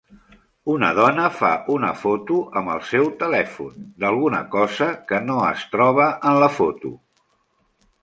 [0.75, 6.13] Una dona fa una foto amb el seu telèfon, d'alguna cosa que no es troba
[6.33, 6.97] en la foto.